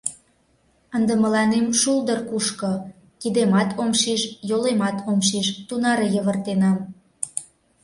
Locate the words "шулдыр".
1.79-2.19